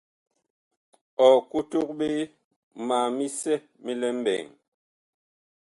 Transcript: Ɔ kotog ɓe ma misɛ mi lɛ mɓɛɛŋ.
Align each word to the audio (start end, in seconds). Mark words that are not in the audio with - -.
Ɔ 1.25 1.27
kotog 1.49 1.89
ɓe 1.99 2.09
ma 2.87 2.97
misɛ 3.17 3.53
mi 3.83 3.91
lɛ 4.01 4.07
mɓɛɛŋ. 4.21 4.47